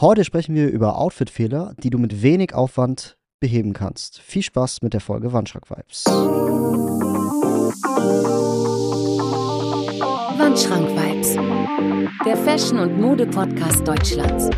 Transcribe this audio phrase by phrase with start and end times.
[0.00, 4.18] Heute sprechen wir über Outfit-Fehler, die du mit wenig Aufwand beheben kannst.
[4.18, 6.06] Viel Spaß mit der Folge Wandschrank-Vibes.
[10.36, 11.36] Wandschrank-Vibes,
[12.26, 14.50] der Fashion- und Mode-Podcast Deutschlands.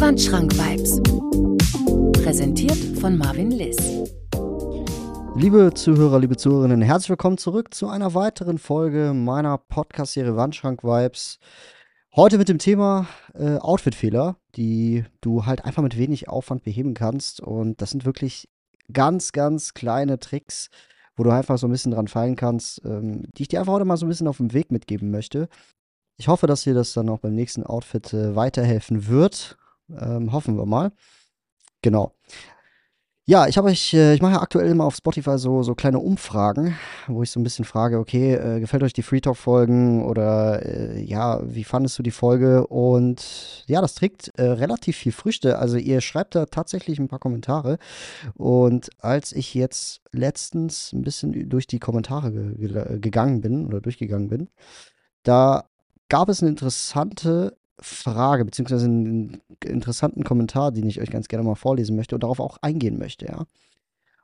[0.00, 1.01] Wandschrank-Vibes,
[2.42, 3.76] präsentiert von Marvin Liss.
[5.36, 11.38] Liebe Zuhörer, liebe Zuhörerinnen, herzlich willkommen zurück zu einer weiteren Folge meiner Podcast-Serie Wandschrank-Vibes.
[12.16, 17.40] Heute mit dem Thema äh, Outfit-Fehler, die du halt einfach mit wenig Aufwand beheben kannst.
[17.40, 18.48] Und das sind wirklich
[18.92, 20.68] ganz, ganz kleine Tricks,
[21.14, 23.84] wo du einfach so ein bisschen dran fallen kannst, ähm, die ich dir einfach heute
[23.84, 25.48] mal so ein bisschen auf dem Weg mitgeben möchte.
[26.16, 29.56] Ich hoffe, dass dir das dann auch beim nächsten Outfit äh, weiterhelfen wird.
[29.96, 30.90] Ähm, hoffen wir mal.
[31.82, 32.14] Genau.
[33.24, 36.00] Ja, ich habe euch, äh, ich mache ja aktuell immer auf Spotify so, so kleine
[36.00, 36.76] Umfragen,
[37.06, 40.66] wo ich so ein bisschen frage, okay, äh, gefällt euch die Free Talk Folgen oder
[40.66, 42.66] äh, ja, wie fandest du die Folge?
[42.66, 45.60] Und ja, das trägt äh, relativ viel Früchte.
[45.60, 47.78] Also ihr schreibt da tatsächlich ein paar Kommentare.
[48.34, 53.80] Und als ich jetzt letztens ein bisschen durch die Kommentare ge ge gegangen bin oder
[53.80, 54.48] durchgegangen bin,
[55.22, 55.66] da
[56.08, 61.54] gab es eine interessante Frage, beziehungsweise einen interessanten Kommentar, den ich euch ganz gerne mal
[61.54, 63.46] vorlesen möchte und darauf auch eingehen möchte, ja.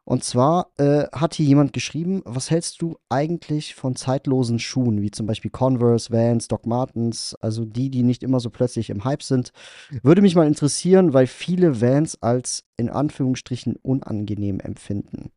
[0.08, 5.10] Und zwar äh, hat hier jemand geschrieben, was hältst du eigentlich von zeitlosen Schuhen, wie
[5.10, 9.22] zum Beispiel Converse, Vans, Doc Martens, also die, die nicht immer so plötzlich im Hype
[9.22, 9.52] sind.
[10.02, 15.30] Würde mich mal interessieren, weil viele Vans als in Anführungsstrichen unangenehm empfinden.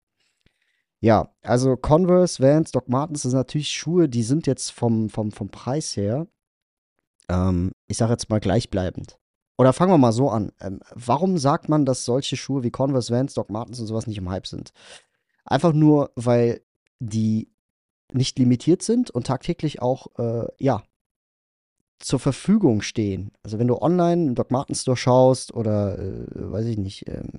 [1.02, 5.50] Ja, also Converse, Vans, Doc Martens, sind natürlich Schuhe, die sind jetzt vom, vom, vom
[5.50, 6.28] Preis her
[7.32, 9.18] ähm, ich sage jetzt mal gleichbleibend.
[9.58, 10.52] Oder fangen wir mal so an.
[10.60, 14.18] Ähm, warum sagt man, dass solche Schuhe wie Converse, Vans, Doc Martens und sowas nicht
[14.18, 14.72] im Hype sind?
[15.46, 16.62] Einfach nur, weil
[17.00, 17.52] die
[18.14, 20.84] nicht limitiert sind und tagtäglich auch, äh, ja,
[22.00, 23.31] zur Verfügung stehen.
[23.44, 27.30] Also wenn du online im Doc Martens Store schaust oder, äh, weiß ich nicht, ähm,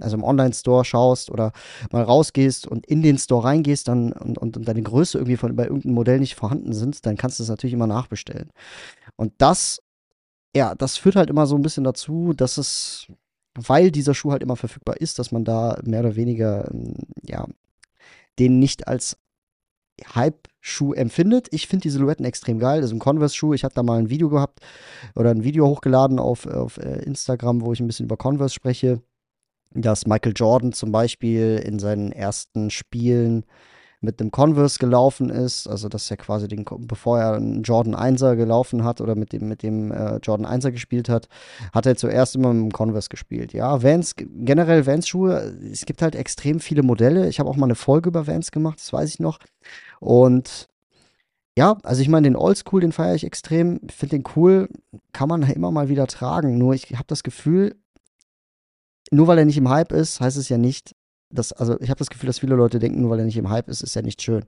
[0.00, 1.52] also im Online-Store schaust oder
[1.90, 5.54] mal rausgehst und in den Store reingehst dann, und, und, und deine Größe irgendwie von,
[5.56, 8.50] bei irgendeinem Modell nicht vorhanden sind, dann kannst du es natürlich immer nachbestellen.
[9.16, 9.80] Und das,
[10.54, 13.06] ja, das führt halt immer so ein bisschen dazu, dass es,
[13.54, 17.46] weil dieser Schuh halt immer verfügbar ist, dass man da mehr oder weniger, ähm, ja,
[18.38, 19.16] den nicht als
[20.14, 21.48] Hype-Schuh empfindet.
[21.50, 22.80] Ich finde die Silhouetten extrem geil.
[22.80, 23.54] Das ist ein Converse-Schuh.
[23.54, 24.60] Ich hatte da mal ein Video gehabt
[25.16, 29.02] oder ein Video hochgeladen auf, auf äh, Instagram, wo ich ein bisschen über Converse spreche
[29.74, 33.44] dass Michael Jordan zum Beispiel in seinen ersten Spielen
[34.00, 38.36] mit einem Converse gelaufen ist, also dass er quasi den, bevor er einen Jordan 1er
[38.36, 41.28] gelaufen hat oder mit dem, mit dem äh, Jordan 1er gespielt hat,
[41.72, 43.52] hat er zuerst immer mit dem Converse gespielt.
[43.52, 47.28] Ja, Vans, generell Vans-Schuhe, es gibt halt extrem viele Modelle.
[47.28, 49.40] Ich habe auch mal eine Folge über Vans gemacht, das weiß ich noch.
[49.98, 50.68] Und
[51.56, 54.68] ja, also ich meine, den Oldschool, den feiere ich extrem, finde den cool,
[55.12, 56.56] kann man immer mal wieder tragen.
[56.56, 57.74] Nur ich habe das Gefühl,
[59.10, 60.94] nur weil er nicht im Hype ist, heißt es ja nicht,
[61.30, 63.50] dass, also ich habe das Gefühl, dass viele Leute denken, nur weil er nicht im
[63.50, 64.44] Hype ist, ist er nicht schön.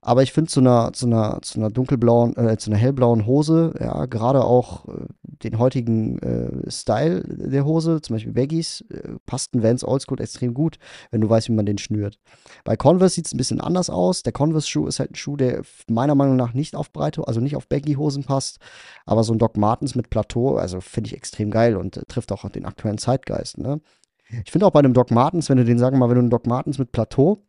[0.00, 3.74] Aber ich finde zu einer, zu einer, zu einer dunkelblauen, äh, zu einer hellblauen Hose,
[3.78, 9.54] ja, gerade auch äh, den heutigen äh, Style der Hose, zum Beispiel Baggies, äh, passt
[9.54, 10.78] ein Vans Oldschool extrem gut,
[11.10, 12.18] wenn du weißt, wie man den schnürt.
[12.64, 14.22] Bei Converse sieht es ein bisschen anders aus.
[14.22, 17.56] Der Converse-Schuh ist halt ein Schuh, der meiner Meinung nach nicht auf Breite, also nicht
[17.56, 18.58] auf Baggy-Hosen passt,
[19.04, 22.32] aber so ein Doc Martens mit Plateau, also finde ich extrem geil und äh, trifft
[22.32, 23.80] auch den aktuellen Zeitgeist, ne?
[24.28, 26.22] Ich finde auch bei einem Doc Martens, wenn du den, sagen wir mal, wenn du
[26.22, 27.46] einen Doc Martens mit Plateau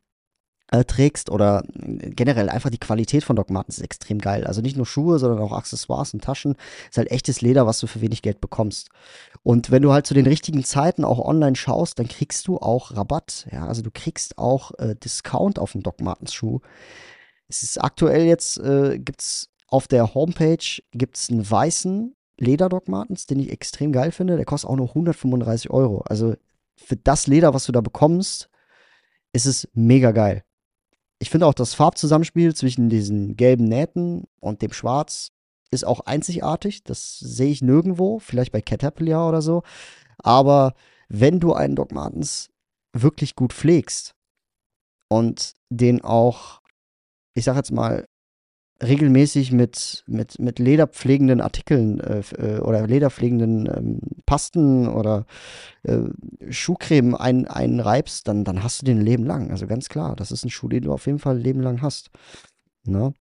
[0.71, 4.45] äh, trägst oder äh, generell einfach die Qualität von Doc Martens ist extrem geil.
[4.45, 6.55] Also nicht nur Schuhe, sondern auch Accessoires und Taschen.
[6.89, 8.89] Ist halt echtes Leder, was du für wenig Geld bekommst.
[9.43, 12.95] Und wenn du halt zu den richtigen Zeiten auch online schaust, dann kriegst du auch
[12.95, 13.47] Rabatt.
[13.51, 16.59] Ja, also du kriegst auch äh, Discount auf den Doc Martens Schuh.
[17.47, 23.25] Es ist aktuell jetzt, äh, gibt's auf der Homepage gibt's einen weißen Leder Doc Martens,
[23.25, 24.35] den ich extrem geil finde.
[24.35, 26.01] Der kostet auch nur 135 Euro.
[26.01, 26.35] Also
[26.77, 28.49] für das Leder, was du da bekommst,
[29.33, 30.43] ist es mega geil.
[31.19, 35.31] Ich finde auch das Farbzusammenspiel zwischen diesen gelben Nähten und dem Schwarz
[35.71, 36.83] ist auch einzigartig.
[36.83, 39.63] Das sehe ich nirgendwo, vielleicht bei Caterpillar oder so.
[40.19, 40.73] Aber
[41.09, 42.49] wenn du einen Doc Martens
[42.93, 44.15] wirklich gut pflegst
[45.09, 46.61] und den auch,
[47.33, 48.07] ich sag jetzt mal,
[48.83, 55.25] regelmäßig mit, mit, mit lederpflegenden Artikeln äh, äh, oder lederpflegenden ähm, Pasten oder
[55.83, 55.99] äh,
[56.49, 59.51] Schuhcreme ein, einreibst, dann, dann hast du den Leben lang.
[59.51, 62.09] Also ganz klar, das ist ein Schuh, den du auf jeden Fall Leben lang hast.
[62.85, 63.13] Ne?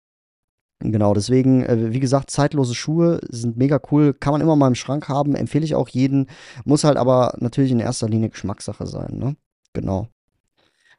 [0.80, 4.74] Genau, deswegen, äh, wie gesagt, zeitlose Schuhe sind mega cool, kann man immer mal im
[4.74, 6.26] Schrank haben, empfehle ich auch jeden,
[6.64, 9.36] muss halt aber natürlich in erster Linie Geschmackssache sein, ne?
[9.72, 10.08] Genau.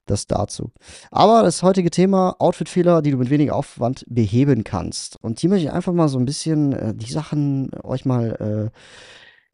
[0.08, 0.72] Das dazu.
[1.12, 5.22] Aber das heutige Thema Outfit-Fehler, die du mit weniger Aufwand beheben kannst.
[5.22, 8.72] Und hier möchte ich einfach mal so ein bisschen äh, die Sachen euch mal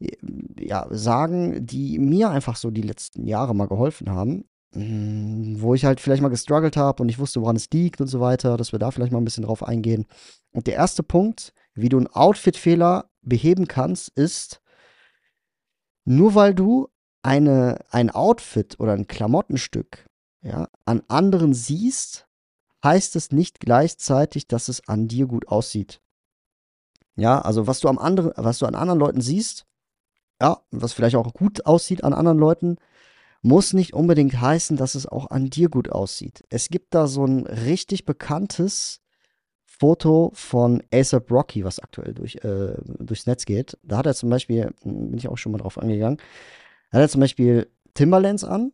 [0.00, 0.08] äh,
[0.58, 4.44] ja, sagen, die mir einfach so die letzten Jahre mal geholfen haben.
[4.74, 8.08] Hm, wo ich halt vielleicht mal gestruggelt habe und ich wusste, woran es liegt und
[8.08, 10.06] so weiter, dass wir da vielleicht mal ein bisschen drauf eingehen.
[10.52, 14.60] Und der erste Punkt, wie du einen Outfit-Fehler beheben kannst, ist,
[16.04, 16.88] nur weil du
[17.22, 20.06] eine, ein Outfit oder ein Klamottenstück
[20.44, 22.28] ja, an anderen siehst,
[22.84, 26.00] heißt es nicht gleichzeitig, dass es an dir gut aussieht.
[27.16, 29.66] Ja, also was du am anderen, was du an anderen Leuten siehst,
[30.40, 32.76] ja, was vielleicht auch gut aussieht an anderen Leuten,
[33.40, 36.44] muss nicht unbedingt heißen, dass es auch an dir gut aussieht.
[36.50, 39.00] Es gibt da so ein richtig bekanntes
[39.64, 43.78] Foto von ASAP Rocky, was aktuell durch, äh, durchs Netz geht.
[43.82, 46.18] Da hat er zum Beispiel, bin ich auch schon mal drauf angegangen,
[46.90, 48.72] da hat er zum Beispiel Timberlands an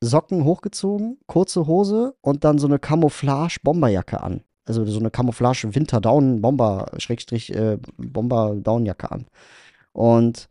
[0.00, 4.42] Socken hochgezogen, kurze Hose und dann so eine Camouflage-Bomberjacke an.
[4.64, 9.26] Also so eine Camouflage-Winter-Down-Bomber, Schrägstrich, äh, Bomber-Down-Jacke an.
[9.92, 10.48] Und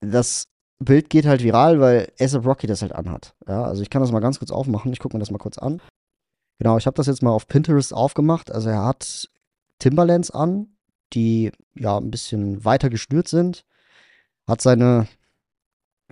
[0.00, 0.44] das
[0.78, 3.34] Bild geht halt viral, weil ASAP Rocky das halt anhat.
[3.48, 4.92] Ja, also ich kann das mal ganz kurz aufmachen.
[4.92, 5.80] Ich gucke mir das mal kurz an.
[6.58, 8.52] Genau, ich habe das jetzt mal auf Pinterest aufgemacht.
[8.52, 9.28] Also er hat
[9.78, 10.76] Timberlands an,
[11.12, 13.64] die ja ein bisschen weiter geschnürt sind.
[14.46, 15.08] Hat seine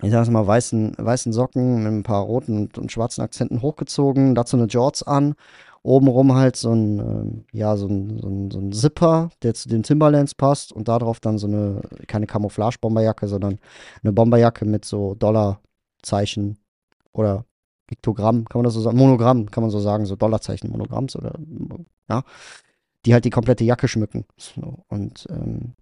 [0.01, 4.35] ich sag mal, weißen, weißen Socken mit ein paar roten und, und schwarzen Akzenten hochgezogen,
[4.35, 5.35] dazu eine Jorts an,
[5.83, 9.69] obenrum halt so ein, äh, ja, so ein, so, ein, so ein Zipper, der zu
[9.69, 13.59] den Timberlands passt und darauf dann so eine, keine Camouflage-Bomberjacke, sondern
[14.03, 16.57] eine Bomberjacke mit so Dollarzeichen
[17.13, 17.45] oder
[17.87, 21.37] Piktogramm, kann man das so sagen, Monogramm, kann man so sagen, so Dollarzeichen, Monogramms oder,
[22.09, 22.23] ja,
[23.05, 24.25] die halt die komplette Jacke schmücken.
[24.37, 25.75] So, und ähm,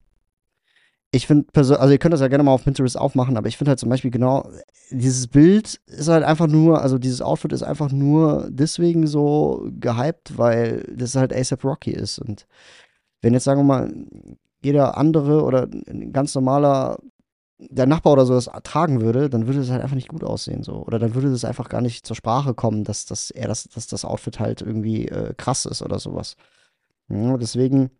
[1.16, 3.70] ich finde, also ihr könnt das ja gerne mal auf Pinterest aufmachen, aber ich finde
[3.70, 4.50] halt zum Beispiel genau,
[4.90, 10.40] dieses Bild ist halt einfach nur, also dieses Outfit ist einfach nur deswegen so gehypt,
[10.40, 12.18] weil das halt ASAP Rocky ist.
[12.18, 12.48] Und
[13.22, 13.94] wenn jetzt, sagen wir mal,
[14.64, 16.98] jeder andere oder ein ganz normaler,
[17.60, 20.64] der Nachbar oder so das tragen würde, dann würde es halt einfach nicht gut aussehen.
[20.64, 23.66] so Oder dann würde das einfach gar nicht zur Sprache kommen, dass, dass er das,
[23.66, 26.38] dass das Outfit halt irgendwie äh, krass ist oder sowas.
[27.10, 27.92] Ja, deswegen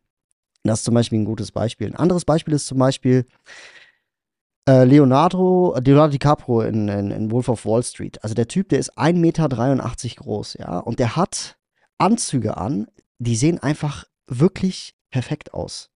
[0.64, 1.88] das ist zum Beispiel ein gutes Beispiel.
[1.88, 3.26] Ein anderes Beispiel ist zum Beispiel
[4.68, 8.24] äh, Leonardo, Leonardo DiCaprio in, in, in, Wolf of Wall Street.
[8.24, 9.50] Also der Typ, der ist 1,83 Meter
[10.24, 11.58] groß, ja, und der hat
[11.98, 12.88] Anzüge an,
[13.20, 15.90] die sehen einfach wirklich perfekt aus.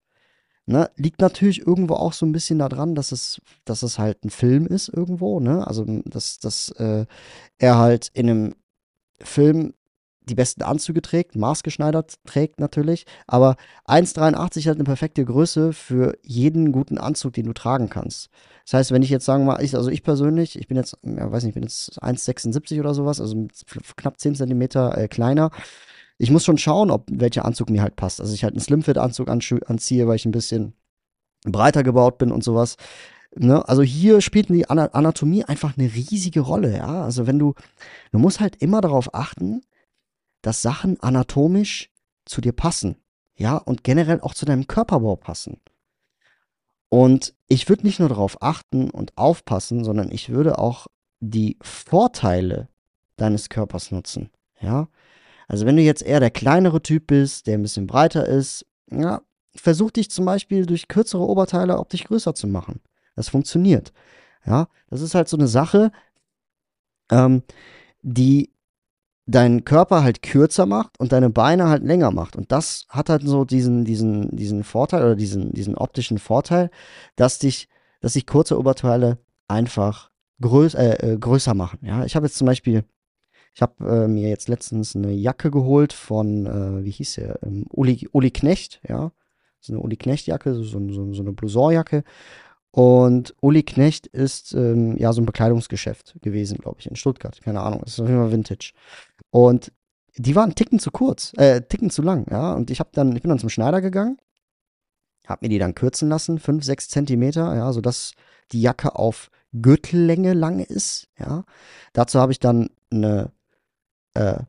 [0.66, 4.28] Ne, liegt natürlich irgendwo auch so ein bisschen daran, dass es, dass es halt ein
[4.28, 5.66] Film ist irgendwo, ne?
[5.66, 7.06] Also, dass, dass äh,
[7.56, 8.54] er halt in einem
[9.18, 9.72] Film
[10.28, 16.72] die besten Anzüge trägt, maßgeschneidert trägt natürlich, aber 1,83 halt eine perfekte Größe für jeden
[16.72, 18.30] guten Anzug, den du tragen kannst.
[18.64, 21.30] Das heißt, wenn ich jetzt sagen mal, ich, also ich persönlich, ich bin jetzt, ja,
[21.30, 23.48] weiß nicht, ich bin jetzt 1,76 oder sowas, also
[23.96, 25.50] knapp 10 Zentimeter äh, kleiner.
[26.18, 28.20] Ich muss schon schauen, ob welcher Anzug mir halt passt.
[28.20, 30.74] Also ich halt einen Slimfit-Anzug anziehe, weil ich ein bisschen
[31.44, 32.76] breiter gebaut bin und sowas.
[33.34, 33.66] Ne?
[33.68, 37.04] Also hier spielt die Anatomie einfach eine riesige Rolle, ja.
[37.04, 37.54] Also wenn du,
[38.12, 39.62] du musst halt immer darauf achten,
[40.42, 41.90] dass Sachen anatomisch
[42.24, 42.96] zu dir passen.
[43.36, 45.60] Ja, und generell auch zu deinem Körperbau passen.
[46.88, 50.88] Und ich würde nicht nur darauf achten und aufpassen, sondern ich würde auch
[51.20, 52.68] die Vorteile
[53.16, 54.30] deines Körpers nutzen.
[54.60, 54.88] Ja,
[55.46, 59.22] also wenn du jetzt eher der kleinere Typ bist, der ein bisschen breiter ist, ja,
[59.54, 62.80] versuch dich zum Beispiel durch kürzere Oberteile optisch größer zu machen.
[63.16, 63.92] Das funktioniert.
[64.46, 65.90] Ja, das ist halt so eine Sache,
[67.10, 67.42] ähm,
[68.02, 68.50] die
[69.28, 72.34] deinen Körper halt kürzer macht und deine Beine halt länger macht.
[72.34, 76.70] Und das hat halt so diesen, diesen, diesen Vorteil oder diesen, diesen optischen Vorteil,
[77.14, 77.68] dass dich,
[78.00, 81.80] dass sich kurze Oberteile einfach größ, äh, äh, größer machen.
[81.82, 82.84] Ja, ich habe jetzt zum Beispiel,
[83.54, 87.66] ich habe äh, mir jetzt letztens eine Jacke geholt von, äh, wie hieß der, ähm,
[87.68, 89.12] Uli, Uli Knecht, ja.
[89.60, 92.04] So eine Uli Knecht-Jacke, so, so, so eine Blouson-Jacke.
[92.70, 97.40] Und Uli Knecht ist ähm, ja so ein Bekleidungsgeschäft gewesen, glaube ich, in Stuttgart.
[97.42, 98.72] Keine Ahnung, ist auf jeden Fall Vintage.
[99.30, 99.72] Und
[100.16, 102.54] die waren ticken zu kurz, äh, ticken zu lang, ja.
[102.54, 104.18] Und ich habe dann, ich bin dann zum Schneider gegangen,
[105.26, 108.12] habe mir die dann kürzen lassen, 5, 6 Zentimeter, ja, sodass
[108.52, 111.44] die Jacke auf Gürtellänge lang ist, ja.
[111.92, 113.32] Dazu habe ich dann eine,
[114.14, 114.40] äh,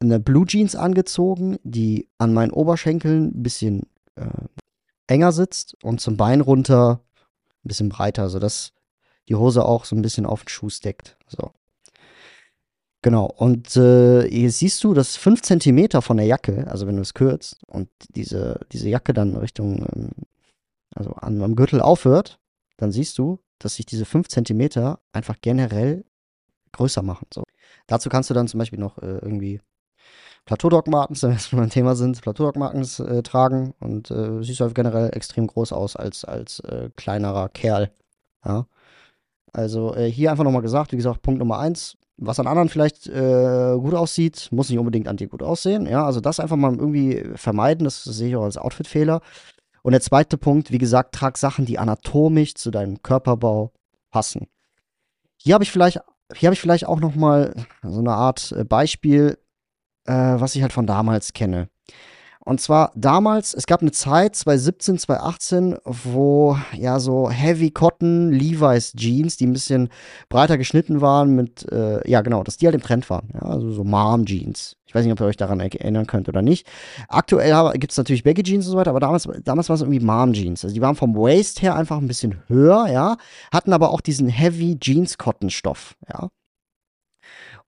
[0.00, 3.82] eine Blue Jeans angezogen, die an meinen Oberschenkeln ein bisschen
[4.16, 4.28] äh,
[5.06, 7.00] enger sitzt und zum Bein runter
[7.64, 8.72] ein bisschen breiter, sodass
[9.28, 11.16] die Hose auch so ein bisschen auf den Schuh steckt.
[11.28, 11.52] So.
[13.04, 13.26] Genau.
[13.26, 17.12] Und äh, hier siehst du, dass 5 cm von der Jacke, also wenn du es
[17.12, 20.10] kürzt und diese, diese Jacke dann Richtung, ähm,
[20.94, 22.40] also an, am Gürtel aufhört,
[22.78, 26.06] dann siehst du, dass sich diese 5 cm einfach generell
[26.72, 27.26] größer machen.
[27.30, 27.42] So.
[27.86, 29.60] Dazu kannst du dann zum Beispiel noch äh, irgendwie
[30.46, 35.10] Plateau-Dog-Martens, wenn wir schon beim Thema sind, Plateau-Dog-Martens äh, tragen und äh, siehst halt generell
[35.14, 37.90] extrem groß aus als, als äh, kleinerer Kerl.
[38.46, 38.66] Ja.
[39.52, 43.06] Also äh, hier einfach nochmal gesagt, wie gesagt, Punkt Nummer eins, was an anderen vielleicht
[43.06, 45.86] äh, gut aussieht, muss nicht unbedingt an dir gut aussehen.
[45.86, 49.20] Ja, also das einfach mal irgendwie vermeiden, das sehe ich auch als Outfit-Fehler.
[49.82, 53.72] Und der zweite Punkt, wie gesagt, trag Sachen, die anatomisch zu deinem Körperbau
[54.10, 54.46] passen.
[55.36, 56.00] Hier habe ich vielleicht,
[56.34, 59.38] hier habe ich vielleicht auch noch mal so eine Art äh, Beispiel,
[60.06, 61.68] äh, was ich halt von damals kenne.
[62.44, 68.92] Und zwar damals, es gab eine Zeit, 2017, 2018, wo ja so Heavy Cotton Levi's
[68.92, 69.88] Jeans, die ein bisschen
[70.28, 73.30] breiter geschnitten waren mit, äh, ja genau, dass die halt im Trend waren.
[73.32, 74.76] Ja, also so Mom Jeans.
[74.86, 76.66] Ich weiß nicht, ob ihr euch daran erinnern könnt oder nicht.
[77.08, 80.04] Aktuell gibt es natürlich Baggy Jeans und so weiter, aber damals, damals waren es irgendwie
[80.04, 80.64] Mom Jeans.
[80.64, 83.16] Also die waren vom Waist her einfach ein bisschen höher, ja,
[83.52, 86.28] hatten aber auch diesen Heavy Jeans Cotton Stoff, ja.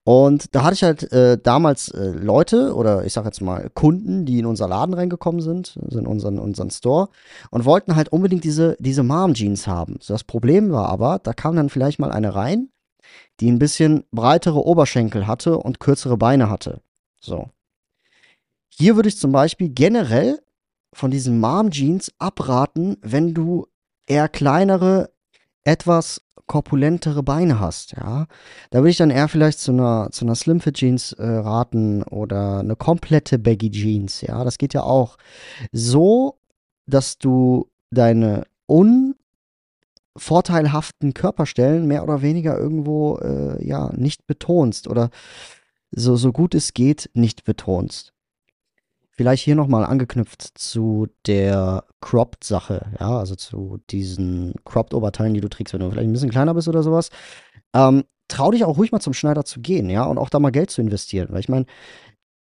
[0.07, 4.25] Und da hatte ich halt äh, damals äh, Leute oder ich sag jetzt mal Kunden,
[4.25, 7.09] die in unser Laden reingekommen sind, also in unseren, unseren Store
[7.51, 9.97] und wollten halt unbedingt diese, diese Mom-Jeans haben.
[9.99, 12.69] So, das Problem war aber, da kam dann vielleicht mal eine rein,
[13.41, 16.79] die ein bisschen breitere Oberschenkel hatte und kürzere Beine hatte.
[17.19, 17.49] So.
[18.69, 20.39] Hier würde ich zum Beispiel generell
[20.93, 23.67] von diesen Mom-Jeans abraten, wenn du
[24.05, 25.09] eher kleinere,
[25.65, 28.27] etwas korpulentere Beine hast, ja,
[28.69, 32.59] da würde ich dann eher vielleicht zu einer, zu einer Slimfit Jeans äh, raten oder
[32.59, 35.17] eine komplette Baggy Jeans, ja, das geht ja auch
[35.71, 36.39] so,
[36.85, 45.09] dass du deine unvorteilhaften Körperstellen mehr oder weniger irgendwo, äh, ja, nicht betonst oder
[45.91, 48.13] so, so gut es geht nicht betonst.
[49.17, 55.73] Vielleicht hier nochmal angeknüpft zu der Cropped-Sache, ja, also zu diesen Cropped-Oberteilen, die du trägst,
[55.73, 57.09] wenn du vielleicht ein bisschen kleiner bist oder sowas.
[57.73, 60.51] Ähm, trau dich auch ruhig mal zum Schneider zu gehen, ja, und auch da mal
[60.51, 61.29] Geld zu investieren.
[61.31, 61.65] Weil ich meine,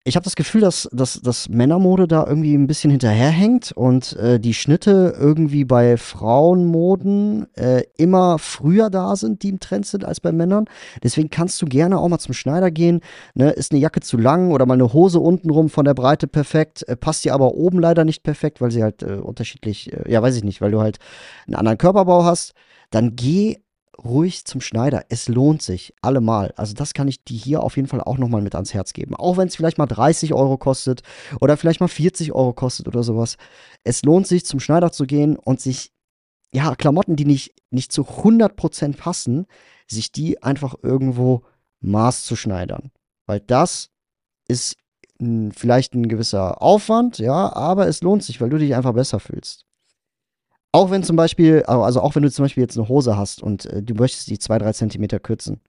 [0.08, 4.40] ich habe das Gefühl, dass, dass, dass Männermode da irgendwie ein bisschen hinterherhängt und äh,
[4.40, 10.20] die Schnitte irgendwie bei Frauenmoden äh, immer früher da sind, die im Trend sind, als
[10.20, 10.66] bei Männern.
[11.02, 13.02] Deswegen kannst du gerne auch mal zum Schneider gehen.
[13.34, 13.50] Ne?
[13.50, 16.96] Ist eine Jacke zu lang oder mal eine Hose untenrum von der Breite perfekt, äh,
[16.96, 20.36] passt dir aber oben leider nicht perfekt, weil sie halt äh, unterschiedlich, äh, ja, weiß
[20.36, 21.00] ich nicht, weil du halt
[21.48, 22.54] einen anderen Körperbau hast.
[22.92, 23.58] Dann geh
[24.04, 25.06] ruhig zum Schneider.
[25.10, 26.54] Es lohnt sich allemal.
[26.58, 29.16] Also das kann ich dir hier auf jeden Fall auch nochmal mit ans Herz geben.
[29.16, 31.02] Auch wenn es vielleicht mal 30 Euro kostet
[31.40, 33.38] oder vielleicht mal 40 Euro kostet oder sowas.
[33.84, 35.92] Es lohnt sich zum Schneider zu gehen und sich,
[36.54, 39.46] ja, Klamotten, die nicht, nicht zu 100% passen,
[39.88, 41.44] sich die einfach irgendwo
[41.82, 42.92] maß zu schneidern.
[43.26, 43.90] Weil das
[44.48, 44.78] ist
[45.52, 49.66] vielleicht ein gewisser Aufwand, ja, aber es lohnt sich, weil du dich einfach besser fühlst.
[50.76, 53.66] Auch wenn zum Beispiel, also auch wenn du zum Beispiel jetzt eine Hose hast und
[53.66, 55.62] äh, du möchtest die zwei, drei Zentimeter kürzen,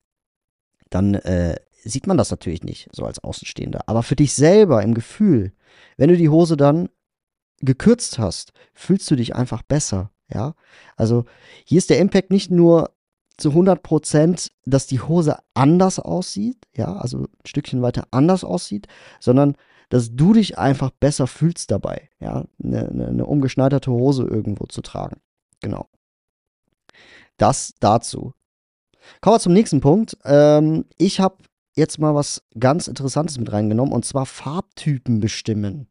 [0.91, 3.89] dann äh, sieht man das natürlich nicht, so als Außenstehender.
[3.89, 5.53] Aber für dich selber im Gefühl,
[5.97, 6.89] wenn du die Hose dann
[7.61, 10.55] gekürzt hast, fühlst du dich einfach besser, ja.
[10.97, 11.25] Also
[11.65, 12.91] hier ist der Impact nicht nur
[13.37, 18.89] zu 100 Prozent, dass die Hose anders aussieht, ja, also ein Stückchen weiter anders aussieht,
[19.21, 19.57] sondern
[19.88, 24.83] dass du dich einfach besser fühlst dabei, ja, eine, eine, eine umgeschneiderte Hose irgendwo zu
[24.83, 25.21] tragen.
[25.61, 25.88] Genau.
[27.37, 28.35] Das dazu.
[29.21, 30.16] Kommen wir zum nächsten Punkt.
[30.25, 31.37] Ähm, ich habe
[31.76, 35.88] jetzt mal was ganz Interessantes mit reingenommen und zwar Farbtypen bestimmen.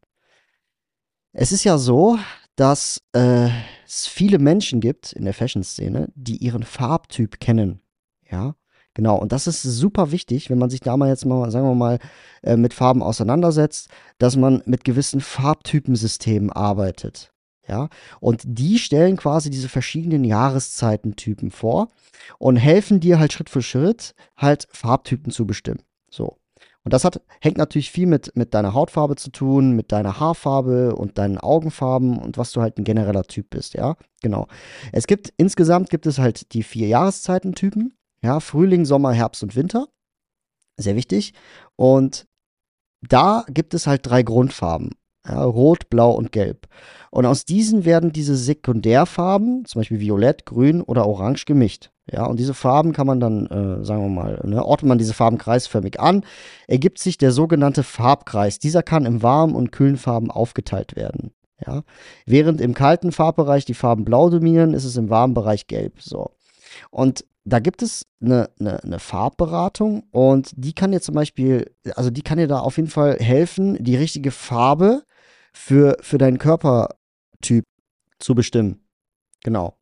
[1.31, 2.17] Es ist ja so,
[2.55, 3.49] dass äh,
[3.85, 7.81] es viele Menschen gibt in der Fashion-Szene, die ihren Farbtyp kennen.
[8.29, 8.55] Ja.
[8.95, 11.75] Genau, und das ist super wichtig, wenn man sich da mal jetzt mal, sagen wir
[11.75, 11.99] mal,
[12.41, 17.31] äh, mit Farben auseinandersetzt, dass man mit gewissen Farbtypensystemen arbeitet.
[17.67, 21.89] Ja, und die stellen quasi diese verschiedenen Jahreszeitentypen vor
[22.37, 25.81] und helfen dir halt Schritt für Schritt halt Farbtypen zu bestimmen.
[26.09, 26.37] So.
[26.83, 30.95] Und das hat, hängt natürlich viel mit, mit deiner Hautfarbe zu tun, mit deiner Haarfarbe
[30.95, 33.95] und deinen Augenfarben und was du halt ein genereller Typ bist, ja.
[34.21, 34.47] Genau.
[34.91, 37.95] Es gibt, insgesamt gibt es halt die vier Jahreszeitentypen.
[38.25, 39.87] Ja, Frühling, Sommer, Herbst und Winter.
[40.77, 41.33] Sehr wichtig.
[41.75, 42.25] Und
[43.07, 44.95] da gibt es halt drei Grundfarben.
[45.27, 46.67] Ja, Rot, Blau und Gelb.
[47.11, 51.91] Und aus diesen werden diese Sekundärfarben, zum Beispiel Violett, Grün oder Orange, gemischt.
[52.11, 55.13] Ja, und diese Farben kann man dann, äh, sagen wir mal, ne, ordnet man diese
[55.13, 56.23] Farben kreisförmig an,
[56.67, 58.57] ergibt sich der sogenannte Farbkreis.
[58.57, 61.31] Dieser kann im warmen und kühlen Farben aufgeteilt werden.
[61.65, 61.83] Ja,
[62.25, 66.01] während im kalten Farbbereich die Farben blau dominieren, ist es im warmen Bereich gelb.
[66.01, 66.31] So.
[66.89, 72.09] Und da gibt es eine, eine, eine Farbberatung und die kann dir zum Beispiel, also
[72.09, 75.03] die kann dir da auf jeden Fall helfen, die richtige Farbe
[75.53, 77.65] für, für deinen Körpertyp
[78.19, 78.83] zu bestimmen.
[79.43, 79.77] Genau.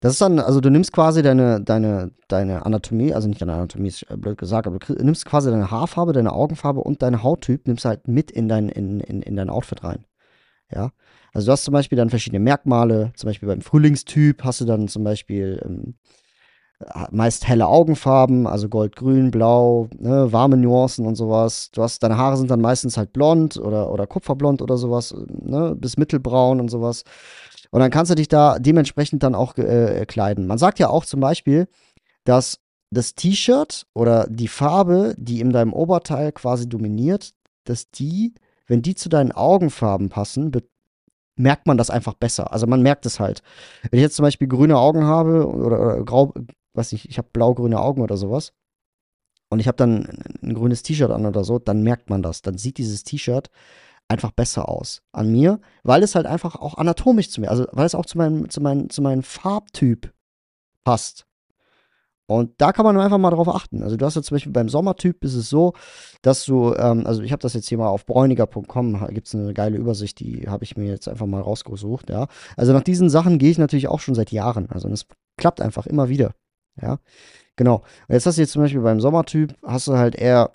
[0.00, 3.88] Das ist dann, also du nimmst quasi deine, deine, deine Anatomie, also nicht deine Anatomie,
[3.88, 7.84] ist blöd gesagt, aber du nimmst quasi deine Haarfarbe, deine Augenfarbe und deine Hauttyp, nimmst
[7.84, 10.06] halt mit in dein, in, in, in dein Outfit rein.
[10.72, 10.92] Ja.
[11.32, 14.88] Also du hast zum Beispiel dann verschiedene Merkmale, zum Beispiel beim Frühlingstyp hast du dann
[14.88, 15.96] zum Beispiel ähm,
[17.10, 21.70] meist helle Augenfarben, also Gold, Grün, Blau, ne, warme Nuancen und sowas.
[21.72, 25.74] Du hast, deine Haare sind dann meistens halt blond oder, oder kupferblond oder sowas, ne,
[25.76, 27.02] bis mittelbraun und sowas.
[27.70, 30.46] Und dann kannst du dich da dementsprechend dann auch äh, kleiden.
[30.46, 31.68] Man sagt ja auch zum Beispiel,
[32.24, 37.32] dass das T-Shirt oder die Farbe, die in deinem Oberteil quasi dominiert,
[37.64, 38.34] dass die,
[38.66, 40.52] wenn die zu deinen Augenfarben passen,
[41.38, 42.52] merkt man das einfach besser.
[42.52, 43.42] Also man merkt es halt.
[43.90, 46.34] Wenn ich jetzt zum Beispiel grüne Augen habe oder, oder grau,
[46.74, 48.52] weiß nicht, ich habe blau-grüne Augen oder sowas
[49.50, 50.08] und ich habe dann
[50.42, 52.42] ein grünes T-Shirt an oder so, dann merkt man das.
[52.42, 53.50] Dann sieht dieses T-Shirt
[54.08, 57.86] einfach besser aus an mir, weil es halt einfach auch anatomisch zu mir, also weil
[57.86, 60.12] es auch zu meinem, zu meinem, zu meinem Farbtyp
[60.84, 61.26] passt.
[62.30, 63.82] Und da kann man einfach mal drauf achten.
[63.82, 65.72] Also du hast ja zum Beispiel beim Sommertyp ist es so,
[66.20, 69.54] dass du, ähm, also ich habe das jetzt hier mal auf bräuniger.com, gibt es eine
[69.54, 72.26] geile Übersicht, die habe ich mir jetzt einfach mal rausgesucht, ja.
[72.54, 74.70] Also nach diesen Sachen gehe ich natürlich auch schon seit Jahren.
[74.70, 75.06] Also das
[75.38, 76.32] klappt einfach immer wieder,
[76.82, 76.98] ja.
[77.56, 77.82] Genau.
[78.08, 80.52] Jetzt hast du jetzt zum Beispiel beim Sommertyp, hast du halt eher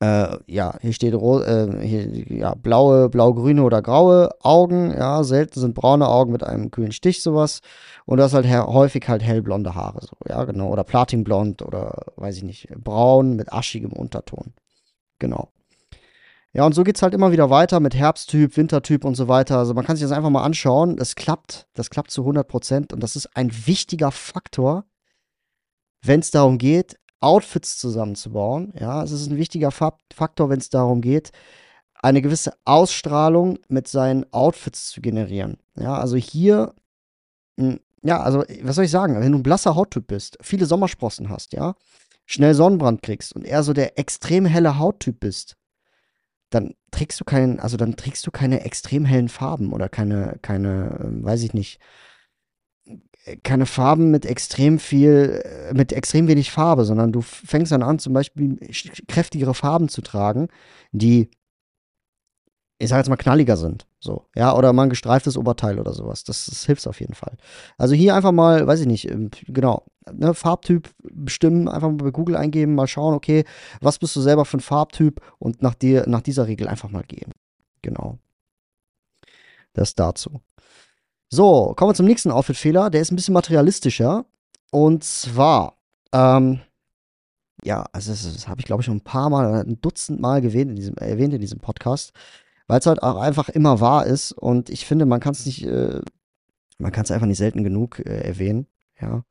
[0.00, 4.92] äh, ja, hier steht äh, hier, ja, blaue, blau-grüne oder graue Augen.
[4.92, 7.60] Ja, selten sind braune Augen mit einem kühlen Stich sowas.
[8.06, 10.00] Und das halt häufig halt hellblonde Haare.
[10.02, 10.68] So, ja, genau.
[10.68, 14.52] Oder platinblond oder weiß ich nicht, braun mit aschigem Unterton.
[15.18, 15.48] Genau.
[16.52, 19.58] Ja, und so geht es halt immer wieder weiter mit Herbsttyp, Wintertyp und so weiter.
[19.58, 20.96] Also man kann sich das einfach mal anschauen.
[20.96, 21.66] Das klappt.
[21.74, 22.92] Das klappt zu 100 Prozent.
[22.92, 24.84] Und das ist ein wichtiger Faktor,
[26.02, 28.72] wenn es darum geht, Outfits zusammenzubauen.
[28.78, 31.32] Ja, es ist ein wichtiger Faktor, wenn es darum geht,
[31.94, 35.58] eine gewisse Ausstrahlung mit seinen Outfits zu generieren.
[35.76, 36.74] Ja, also hier,
[37.58, 41.28] hm, ja, also was soll ich sagen, wenn du ein blasser Hauttyp bist, viele Sommersprossen
[41.28, 41.74] hast, ja,
[42.24, 45.56] schnell Sonnenbrand kriegst und eher so der extrem helle Hauttyp bist,
[46.50, 51.00] dann trägst du keinen, also dann trägst du keine extrem hellen Farben oder keine, keine,
[51.02, 51.80] ähm, weiß ich nicht,
[53.36, 57.98] keine Farben mit extrem viel, äh, mit extrem wenig Farbe, sondern du fängst dann an,
[57.98, 58.58] zum Beispiel
[59.08, 60.48] kräftigere Farben zu tragen,
[60.92, 61.30] die,
[62.78, 63.86] ich sag jetzt mal, knalliger sind.
[64.00, 66.22] So, ja, oder mal ein gestreiftes Oberteil oder sowas.
[66.24, 67.36] Das, das hilft auf jeden Fall.
[67.76, 72.10] Also hier einfach mal, weiß ich nicht, ähm, genau, ne, Farbtyp bestimmen, einfach mal bei
[72.10, 73.44] Google eingeben, mal schauen, okay,
[73.80, 77.04] was bist du selber für ein Farbtyp und nach dir, nach dieser Regel einfach mal
[77.04, 77.32] gehen.
[77.82, 78.18] Genau.
[79.72, 80.40] Das dazu.
[81.30, 82.90] So, kommen wir zum nächsten Outfit-Fehler.
[82.90, 84.24] Der ist ein bisschen materialistischer.
[84.70, 85.78] Und zwar,
[86.12, 86.60] ähm,
[87.64, 90.42] ja, also das, das habe ich glaube ich schon ein paar Mal, ein Dutzend Mal
[90.44, 92.12] erwähnt in diesem, erwähnt in diesem Podcast,
[92.66, 95.66] weil es halt auch einfach immer wahr ist und ich finde, man kann es nicht,
[95.66, 96.00] äh,
[96.78, 98.66] man kann es einfach nicht selten genug äh, erwähnen,
[99.00, 99.24] ja.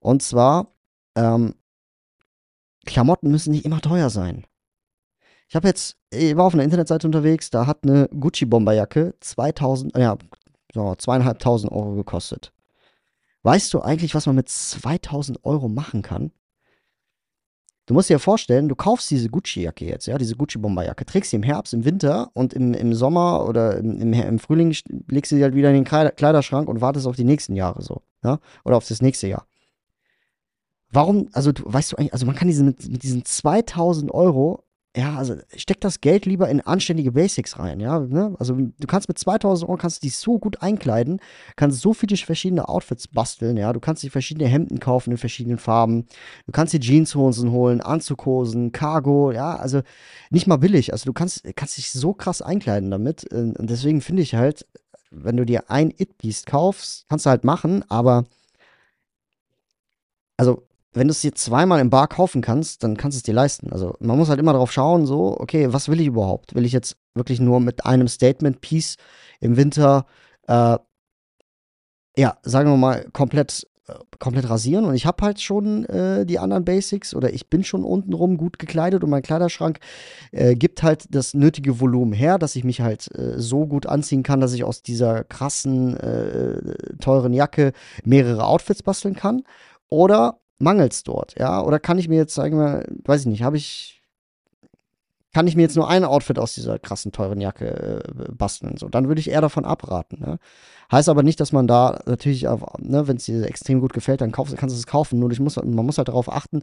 [0.00, 0.74] Und zwar,
[1.16, 1.54] ähm,
[2.84, 4.44] Klamotten müssen nicht immer teuer sein.
[5.48, 10.18] Ich habe jetzt, ich war auf einer Internetseite unterwegs, da hat eine Gucci-Bomberjacke 2000, ja,
[10.74, 12.52] so, zweieinhalbtausend Euro gekostet.
[13.44, 16.32] Weißt du eigentlich, was man mit 2000 Euro machen kann?
[17.86, 21.42] Du musst dir vorstellen, du kaufst diese Gucci-Jacke jetzt, ja, diese Gucci-Bomberjacke, trägst sie im
[21.42, 24.74] Herbst, im Winter und im, im Sommer oder im, im, Frühling
[25.06, 28.02] legst du sie halt wieder in den Kleiderschrank und wartest auf die nächsten Jahre so,
[28.24, 29.46] ja, oder auf das nächste Jahr.
[30.90, 34.64] Warum, also du, weißt du eigentlich, also man kann diese, mit, mit diesen 2000 Euro
[34.96, 37.98] ja, also steck das Geld lieber in anständige Basics rein, ja.
[37.98, 38.36] Ne?
[38.38, 41.20] Also du kannst mit 2000 Euro kannst dich so gut einkleiden,
[41.56, 43.72] kannst so viele verschiedene Outfits basteln, ja.
[43.72, 46.06] Du kannst dir verschiedene Hemden kaufen in verschiedenen Farben,
[46.46, 49.56] du kannst dir Jeanshosen holen, Anzughosen, Cargo, ja.
[49.56, 49.82] Also
[50.30, 50.92] nicht mal billig.
[50.92, 53.24] Also du kannst, kannst dich so krass einkleiden damit.
[53.32, 54.64] Und deswegen finde ich halt,
[55.10, 58.24] wenn du dir ein It-Beast kaufst, kannst du halt machen, aber
[60.36, 63.34] also wenn du es dir zweimal im Bar kaufen kannst, dann kannst du es dir
[63.34, 63.72] leisten.
[63.72, 66.54] Also man muss halt immer drauf schauen, so, okay, was will ich überhaupt?
[66.54, 68.96] Will ich jetzt wirklich nur mit einem Statement-Piece
[69.40, 70.06] im Winter,
[70.46, 70.78] äh,
[72.16, 74.84] ja, sagen wir mal, komplett, äh, komplett rasieren?
[74.84, 78.60] Und ich habe halt schon äh, die anderen Basics oder ich bin schon untenrum gut
[78.60, 79.80] gekleidet und mein Kleiderschrank
[80.30, 84.22] äh, gibt halt das nötige Volumen her, dass ich mich halt äh, so gut anziehen
[84.22, 87.72] kann, dass ich aus dieser krassen, äh, teuren Jacke
[88.04, 89.42] mehrere Outfits basteln kann.
[89.88, 91.62] Oder mangelt es dort, ja?
[91.62, 94.02] Oder kann ich mir jetzt, sagen wir, weiß ich nicht, habe ich,
[95.32, 98.76] kann ich mir jetzt nur ein Outfit aus dieser krassen teuren Jacke äh, basteln.
[98.76, 100.20] So, dann würde ich eher davon abraten.
[100.20, 100.38] Ne?
[100.92, 104.32] Heißt aber nicht, dass man da natürlich, ne, wenn es dir extrem gut gefällt, dann
[104.32, 105.18] kauf, kannst du es kaufen.
[105.18, 106.62] Nur ich muss, man muss halt darauf achten,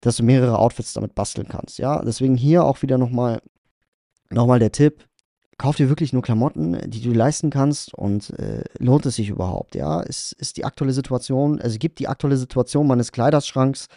[0.00, 1.78] dass du mehrere Outfits damit basteln kannst.
[1.78, 3.40] Ja, deswegen hier auch wieder nochmal
[4.30, 5.09] noch mal der Tipp.
[5.60, 9.74] Kauf dir wirklich nur Klamotten, die du leisten kannst und äh, lohnt es sich überhaupt,
[9.74, 10.00] ja?
[10.00, 13.88] Ist, ist die aktuelle Situation, also gibt die aktuelle Situation meines Kleiderschranks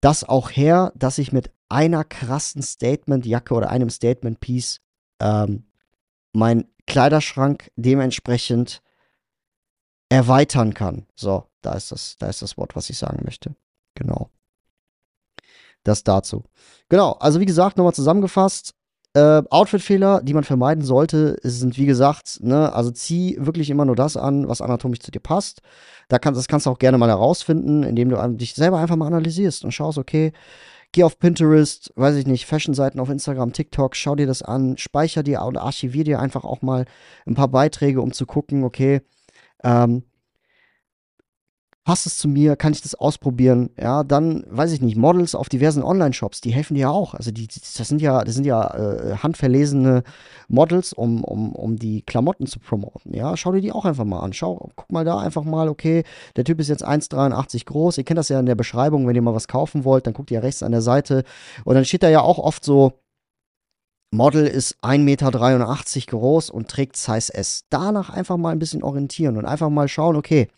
[0.00, 4.80] das auch her, dass ich mit einer krassen Statement-Jacke oder einem Statement-Piece
[5.20, 5.64] ähm,
[6.32, 8.80] mein Kleiderschrank dementsprechend
[10.08, 11.06] erweitern kann.
[11.14, 13.54] So, da ist das, da ist das Wort, was ich sagen möchte.
[13.94, 14.30] Genau.
[15.82, 16.44] Das dazu.
[16.88, 18.74] Genau, also wie gesagt, nochmal zusammengefasst.
[19.14, 23.94] Äh, Outfit-Fehler, die man vermeiden sollte, sind wie gesagt, ne, also zieh wirklich immer nur
[23.94, 25.62] das an, was anatomisch zu dir passt.
[26.08, 29.06] Da kann, das kannst du auch gerne mal herausfinden, indem du dich selber einfach mal
[29.06, 30.32] analysierst und schaust, okay,
[30.90, 35.22] geh auf Pinterest, weiß ich nicht, Fashion-Seiten auf Instagram, TikTok, schau dir das an, speicher
[35.22, 36.84] dir und archivier dir einfach auch mal
[37.24, 39.00] ein paar Beiträge, um zu gucken, okay,
[39.62, 40.02] ähm,
[41.84, 43.68] passt es zu mir, kann ich das ausprobieren?
[43.78, 47.14] Ja, dann weiß ich nicht, Models auf diversen Online-Shops, die helfen dir ja auch.
[47.14, 50.02] Also die, das sind ja, das sind ja äh, handverlesene
[50.48, 53.12] Models, um, um, um die Klamotten zu promoten.
[53.14, 54.32] Ja, schau dir die auch einfach mal an.
[54.32, 56.04] Schau, guck mal da einfach mal, okay,
[56.36, 57.98] der Typ ist jetzt 1,83 groß.
[57.98, 60.30] Ihr kennt das ja in der Beschreibung, wenn ihr mal was kaufen wollt, dann guckt
[60.30, 61.22] ihr rechts an der Seite
[61.64, 62.94] und dann steht da ja auch oft so,
[64.10, 65.30] Model ist 1,83 Meter
[66.06, 67.64] groß und trägt Size S.
[67.68, 70.48] Danach einfach mal ein bisschen orientieren und einfach mal schauen, okay,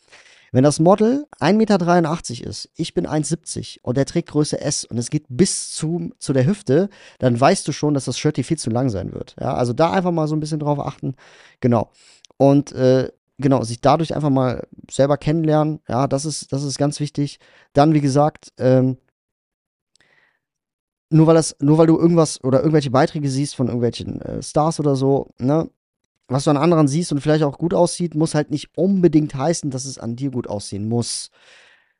[0.56, 4.96] wenn das Model 1,83 Meter ist, ich bin 1,70 und er trägt Größe S und
[4.96, 6.88] es geht bis zu, zu der Hüfte,
[7.18, 9.36] dann weißt du schon, dass das Shirt hier viel zu lang sein wird.
[9.38, 11.14] Ja, also da einfach mal so ein bisschen drauf achten.
[11.60, 11.90] Genau.
[12.38, 15.80] Und äh, genau, sich dadurch einfach mal selber kennenlernen.
[15.88, 17.38] Ja, das ist, das ist ganz wichtig.
[17.74, 18.96] Dann, wie gesagt, ähm,
[21.10, 24.80] nur weil das, nur weil du irgendwas oder irgendwelche Beiträge siehst von irgendwelchen äh, Stars
[24.80, 25.68] oder so, ne,
[26.28, 29.70] was du an anderen siehst und vielleicht auch gut aussieht, muss halt nicht unbedingt heißen,
[29.70, 31.30] dass es an dir gut aussehen muss.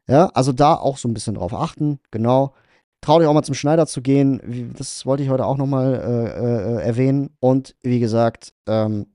[0.08, 2.54] Ja, also da auch so ein bisschen drauf achten, genau.
[3.00, 4.74] Trau dich auch mal zum Schneider zu gehen.
[4.76, 7.30] Das wollte ich heute auch nochmal äh, äh, erwähnen.
[7.40, 9.06] Und wie gesagt, ähm,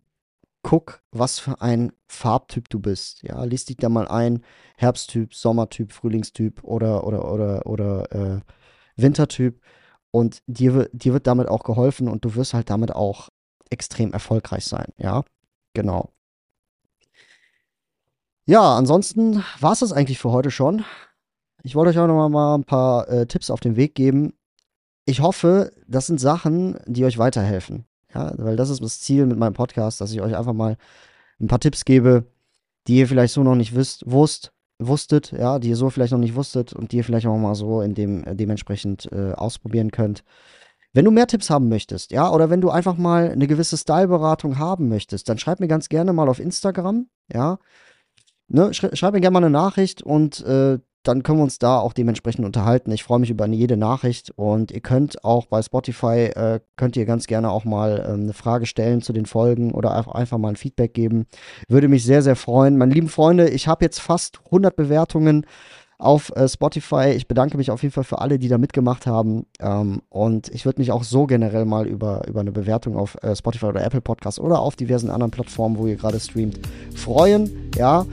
[0.63, 3.24] guck, was für ein Farbtyp du bist.
[3.24, 4.43] Ja, lies dich da mal ein.
[4.78, 8.39] Herbsttyp, Sommertyp, Frühlingstyp oder, oder, oder, oder äh,
[8.95, 9.60] Wintertyp.
[10.12, 13.30] Und dir, dir wird damit auch geholfen und du wirst halt damit auch
[13.71, 14.88] extrem erfolgreich sein.
[14.97, 15.23] Ja,
[15.73, 16.12] genau.
[18.45, 20.84] Ja, ansonsten war es das eigentlich für heute schon.
[21.63, 24.34] Ich wollte euch auch noch mal ein paar äh, Tipps auf den Weg geben.
[25.05, 27.86] Ich hoffe, das sind Sachen, die euch weiterhelfen.
[28.13, 30.77] Ja, weil das ist das Ziel mit meinem Podcast, dass ich euch einfach mal
[31.39, 32.25] ein paar Tipps gebe,
[32.88, 36.19] die ihr vielleicht so noch nicht wisst, wusst, wusstet, ja, die ihr so vielleicht noch
[36.19, 39.91] nicht wusstet und die ihr vielleicht auch mal so in dem äh, dementsprechend äh, ausprobieren
[39.91, 40.23] könnt.
[40.93, 44.58] Wenn du mehr Tipps haben möchtest, ja, oder wenn du einfach mal eine gewisse Styleberatung
[44.58, 47.60] haben möchtest, dann schreib mir ganz gerne mal auf Instagram, ja.
[48.47, 51.93] Ne, schreib, mir gerne mal eine Nachricht und äh, dann können wir uns da auch
[51.93, 52.91] dementsprechend unterhalten.
[52.91, 57.06] Ich freue mich über jede Nachricht und ihr könnt auch bei Spotify, äh, könnt ihr
[57.06, 60.56] ganz gerne auch mal äh, eine Frage stellen zu den Folgen oder einfach mal ein
[60.58, 61.25] Feedback geben.
[61.67, 62.77] Würde mich sehr, sehr freuen.
[62.77, 65.45] Meine lieben Freunde, ich habe jetzt fast 100 Bewertungen
[66.01, 67.11] auf äh, Spotify.
[67.15, 69.45] Ich bedanke mich auf jeden Fall für alle, die da mitgemacht haben.
[69.59, 73.35] Ähm, und ich würde mich auch so generell mal über, über eine Bewertung auf äh,
[73.35, 76.59] Spotify oder Apple Podcasts oder auf diversen anderen Plattformen, wo ihr gerade streamt,
[76.95, 77.71] freuen.
[77.77, 78.05] Ja.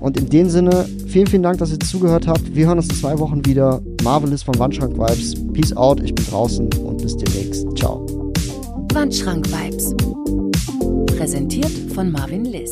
[0.00, 2.54] Und in dem Sinne, vielen, vielen Dank, dass ihr zugehört habt.
[2.54, 3.80] Wir hören uns in zwei Wochen wieder.
[4.02, 5.34] Marvelous von Wandschrank Vibes.
[5.52, 7.66] Peace out, ich bin draußen und bis demnächst.
[7.76, 8.04] Ciao.
[8.92, 9.94] Wandschrank Vibes.
[11.16, 12.70] Präsentiert von Marvin Liss.